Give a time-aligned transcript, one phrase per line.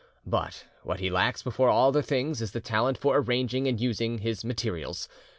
[0.25, 4.17] But what he lacks before all other things is the talent for arranging and using
[4.17, 5.07] his materials.